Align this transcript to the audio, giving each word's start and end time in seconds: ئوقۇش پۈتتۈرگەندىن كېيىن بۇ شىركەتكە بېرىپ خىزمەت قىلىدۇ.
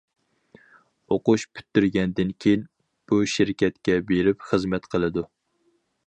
ئوقۇش 1.15 1.43
پۈتتۈرگەندىن 1.57 2.31
كېيىن 2.45 2.63
بۇ 3.11 3.19
شىركەتكە 3.33 3.99
بېرىپ 4.13 4.47
خىزمەت 4.53 4.89
قىلىدۇ. 4.95 5.25